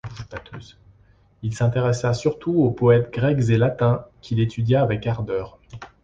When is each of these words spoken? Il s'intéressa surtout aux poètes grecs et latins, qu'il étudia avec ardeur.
Il 1.43 1.53
s'intéressa 1.53 2.15
surtout 2.15 2.55
aux 2.59 2.71
poètes 2.71 3.13
grecs 3.13 3.47
et 3.49 3.57
latins, 3.59 4.05
qu'il 4.23 4.39
étudia 4.39 4.81
avec 4.81 5.05
ardeur. 5.05 5.59